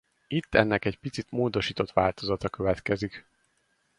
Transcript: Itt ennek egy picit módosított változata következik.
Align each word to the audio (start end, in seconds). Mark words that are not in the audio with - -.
Itt 0.27 0.55
ennek 0.55 0.85
egy 0.85 0.97
picit 0.97 1.31
módosított 1.31 1.91
változata 1.91 2.49
következik. 2.49 3.25